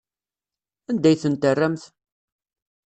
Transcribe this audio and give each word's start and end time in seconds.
Anda 0.89 1.07
ay 1.09 1.17
tent-terramt? 1.21 1.83